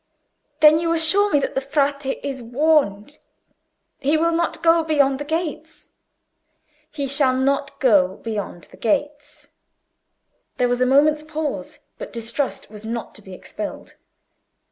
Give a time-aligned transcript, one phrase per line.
[0.61, 5.89] "Then you assure me that the Frate is warned—he will not go beyond the gates?"
[6.89, 9.49] "He shall not go beyond the gates."
[10.57, 13.93] There was a moment's pause, but distrust was not to be expelled.